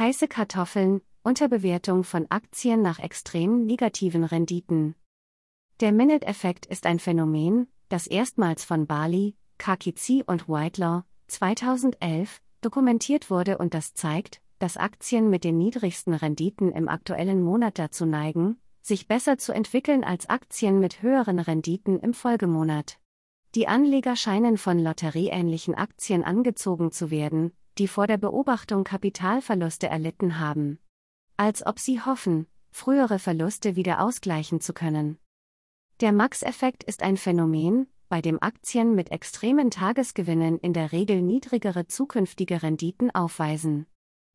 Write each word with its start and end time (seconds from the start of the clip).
Heiße 0.00 0.28
Kartoffeln, 0.28 1.02
Unterbewertung 1.22 2.04
von 2.04 2.24
Aktien 2.30 2.80
nach 2.80 3.00
extrem 3.00 3.66
negativen 3.66 4.24
Renditen. 4.24 4.94
Der 5.80 5.92
Minute-Effekt 5.92 6.64
ist 6.64 6.86
ein 6.86 6.98
Phänomen, 6.98 7.66
das 7.90 8.06
erstmals 8.06 8.64
von 8.64 8.86
Bali, 8.86 9.36
Kakizi 9.58 10.24
und 10.26 10.48
Whitelaw 10.48 11.02
2011 11.26 12.40
dokumentiert 12.62 13.28
wurde 13.28 13.58
und 13.58 13.74
das 13.74 13.92
zeigt, 13.92 14.40
dass 14.58 14.78
Aktien 14.78 15.28
mit 15.28 15.44
den 15.44 15.58
niedrigsten 15.58 16.14
Renditen 16.14 16.72
im 16.72 16.88
aktuellen 16.88 17.42
Monat 17.42 17.78
dazu 17.78 18.06
neigen, 18.06 18.58
sich 18.80 19.06
besser 19.06 19.36
zu 19.36 19.52
entwickeln 19.52 20.02
als 20.02 20.30
Aktien 20.30 20.80
mit 20.80 21.02
höheren 21.02 21.38
Renditen 21.38 22.00
im 22.00 22.14
Folgemonat. 22.14 22.98
Die 23.54 23.68
Anleger 23.68 24.16
scheinen 24.16 24.56
von 24.56 24.78
lotterieähnlichen 24.78 25.74
Aktien 25.74 26.24
angezogen 26.24 26.90
zu 26.90 27.10
werden, 27.10 27.52
die 27.78 27.88
vor 27.88 28.06
der 28.06 28.18
Beobachtung 28.18 28.84
Kapitalverluste 28.84 29.88
erlitten 29.88 30.38
haben. 30.38 30.78
Als 31.36 31.66
ob 31.66 31.78
sie 31.78 32.00
hoffen, 32.00 32.46
frühere 32.70 33.18
Verluste 33.18 33.76
wieder 33.76 34.00
ausgleichen 34.00 34.60
zu 34.60 34.72
können. 34.72 35.18
Der 36.00 36.12
Max-Effekt 36.12 36.84
ist 36.84 37.02
ein 37.02 37.16
Phänomen, 37.16 37.86
bei 38.08 38.20
dem 38.20 38.42
Aktien 38.42 38.94
mit 38.94 39.12
extremen 39.12 39.70
Tagesgewinnen 39.70 40.58
in 40.58 40.72
der 40.72 40.92
Regel 40.92 41.22
niedrigere 41.22 41.86
zukünftige 41.86 42.62
Renditen 42.62 43.14
aufweisen. 43.14 43.86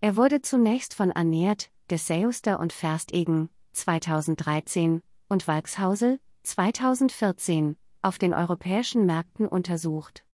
Er 0.00 0.16
wurde 0.16 0.40
zunächst 0.40 0.94
von 0.94 1.12
Annert, 1.12 1.70
de 1.90 1.98
Seuster 1.98 2.60
und 2.60 2.72
Verstegen 2.72 3.50
2013 3.72 5.02
und 5.28 5.46
Walkshausel 5.46 6.20
2014 6.44 7.76
auf 8.00 8.18
den 8.18 8.32
europäischen 8.32 9.04
Märkten 9.06 9.46
untersucht. 9.46 10.24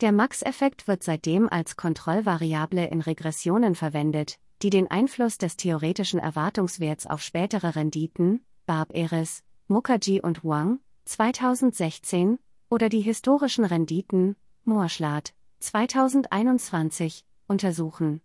Der 0.00 0.12
Max-Effekt 0.12 0.86
wird 0.86 1.02
seitdem 1.02 1.48
als 1.48 1.76
Kontrollvariable 1.76 2.86
in 2.86 3.00
Regressionen 3.00 3.74
verwendet, 3.74 4.38
die 4.62 4.70
den 4.70 4.88
Einfluss 4.88 5.38
des 5.38 5.56
theoretischen 5.56 6.20
Erwartungswerts 6.20 7.06
auf 7.06 7.20
spätere 7.20 7.74
Renditen, 7.74 8.44
Barb 8.64 8.94
Eres, 8.94 9.42
Mukherjee 9.66 10.20
und 10.20 10.44
Wang, 10.44 10.78
2016, 11.04 12.38
oder 12.70 12.88
die 12.88 13.00
historischen 13.00 13.64
Renditen, 13.64 14.36
Moorschlat, 14.64 15.34
2021, 15.58 17.24
untersuchen. 17.48 18.20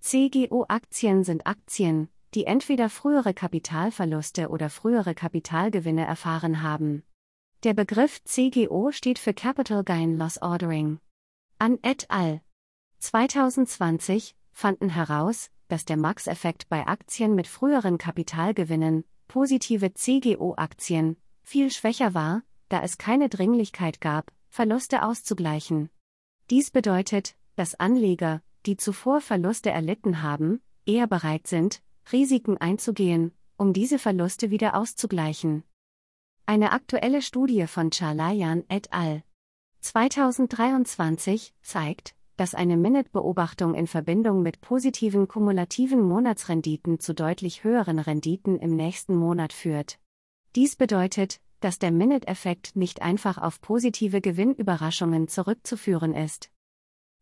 CGO-Aktien 0.00 1.24
sind 1.24 1.46
Aktien, 1.46 2.08
die 2.32 2.46
entweder 2.46 2.88
frühere 2.88 3.34
Kapitalverluste 3.34 4.48
oder 4.48 4.70
frühere 4.70 5.14
Kapitalgewinne 5.14 6.06
erfahren 6.06 6.62
haben. 6.62 7.02
Der 7.62 7.72
Begriff 7.72 8.22
CGO 8.24 8.92
steht 8.92 9.18
für 9.18 9.32
Capital 9.32 9.82
Gain 9.82 10.18
Loss 10.18 10.42
Ordering. 10.42 11.00
An 11.58 11.78
et 11.82 12.10
al. 12.10 12.42
2020 12.98 14.36
fanden 14.52 14.90
heraus, 14.90 15.50
dass 15.68 15.86
der 15.86 15.96
Max-Effekt 15.96 16.68
bei 16.68 16.86
Aktien 16.86 17.34
mit 17.34 17.46
früheren 17.46 17.96
Kapitalgewinnen, 17.96 19.04
positive 19.26 19.94
CGO-Aktien, 19.94 21.16
viel 21.42 21.70
schwächer 21.70 22.12
war, 22.12 22.42
da 22.68 22.82
es 22.82 22.98
keine 22.98 23.30
Dringlichkeit 23.30 24.02
gab, 24.02 24.30
Verluste 24.50 25.02
auszugleichen. 25.02 25.88
Dies 26.50 26.70
bedeutet, 26.70 27.36
dass 27.56 27.74
Anleger, 27.74 28.42
die 28.66 28.76
zuvor 28.76 29.22
Verluste 29.22 29.70
erlitten 29.70 30.22
haben, 30.22 30.60
eher 30.84 31.06
bereit 31.06 31.46
sind, 31.46 31.82
Risiken 32.12 32.58
einzugehen, 32.58 33.32
um 33.56 33.72
diese 33.72 33.98
Verluste 33.98 34.50
wieder 34.50 34.76
auszugleichen. 34.76 35.64
Eine 36.48 36.70
aktuelle 36.70 37.22
Studie 37.22 37.66
von 37.66 37.90
Chalayan 37.90 38.62
et 38.68 38.92
al. 38.92 39.24
2023 39.80 41.52
zeigt, 41.60 42.14
dass 42.36 42.54
eine 42.54 42.76
Minute-Beobachtung 42.76 43.74
in 43.74 43.88
Verbindung 43.88 44.42
mit 44.42 44.60
positiven 44.60 45.26
kumulativen 45.26 46.00
Monatsrenditen 46.00 47.00
zu 47.00 47.16
deutlich 47.16 47.64
höheren 47.64 47.98
Renditen 47.98 48.60
im 48.60 48.76
nächsten 48.76 49.16
Monat 49.16 49.52
führt. 49.52 49.98
Dies 50.54 50.76
bedeutet, 50.76 51.40
dass 51.58 51.80
der 51.80 51.90
Minute-Effekt 51.90 52.76
nicht 52.76 53.02
einfach 53.02 53.38
auf 53.38 53.60
positive 53.60 54.20
Gewinnüberraschungen 54.20 55.26
zurückzuführen 55.26 56.14
ist. 56.14 56.52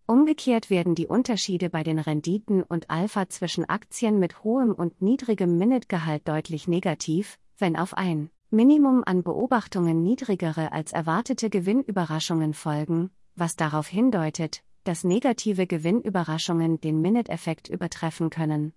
Umgekehrt 0.07 0.69
werden 0.69 0.95
die 0.95 1.07
Unterschiede 1.07 1.71
bei 1.71 1.83
den 1.83 1.99
Renditen 1.99 2.63
und 2.63 2.91
Alpha 2.91 3.31
zwischen 3.31 3.67
Aktien 3.67 4.19
mit 4.19 4.45
hohem 4.45 4.75
und 4.75 5.01
niedrigem 5.01 5.57
Minute-Gehalt 5.57 6.29
deutlich 6.29 6.69
negativ, 6.69 7.39
wenn 7.57 7.77
auf 7.77 7.95
ein 7.95 8.29
Minimum 8.55 9.03
an 9.05 9.25
Beobachtungen 9.25 10.03
niedrigere 10.05 10.71
als 10.71 10.93
erwartete 10.93 11.51
Gewinnüberraschungen 11.51 12.55
folgen, 12.55 13.11
was 13.35 13.57
darauf 13.57 13.89
hindeutet, 13.89 14.63
dass 14.85 15.03
negative 15.03 15.67
Gewinnüberraschungen 15.67 16.81
den 16.81 17.01
Minute-Effekt 17.01 17.69
übertreffen 17.69 18.31
können. 18.31 18.73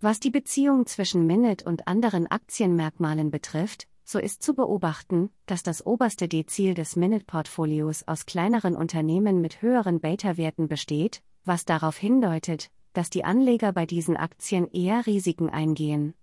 Was 0.00 0.20
die 0.20 0.30
Beziehung 0.30 0.84
zwischen 0.84 1.26
Minute 1.26 1.64
und 1.64 1.88
anderen 1.88 2.26
Aktienmerkmalen 2.26 3.30
betrifft, 3.30 3.88
so 4.04 4.18
ist 4.18 4.42
zu 4.42 4.54
beobachten, 4.54 5.30
dass 5.46 5.62
das 5.62 5.86
oberste 5.86 6.28
Dezil 6.28 6.74
des 6.74 6.94
Minute-Portfolios 6.94 8.06
aus 8.06 8.26
kleineren 8.26 8.76
Unternehmen 8.76 9.40
mit 9.40 9.62
höheren 9.62 10.00
Beta-Werten 10.00 10.68
besteht, 10.68 11.22
was 11.44 11.64
darauf 11.64 11.96
hindeutet, 11.96 12.70
dass 12.92 13.08
die 13.08 13.24
Anleger 13.24 13.72
bei 13.72 13.86
diesen 13.86 14.16
Aktien 14.16 14.70
eher 14.70 15.06
Risiken 15.06 15.48
eingehen. 15.48 16.14